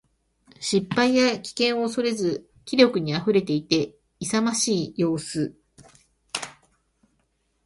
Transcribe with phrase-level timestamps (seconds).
[0.59, 5.55] 失敗や危険を恐れず気力に溢れていて、勇ましい様子。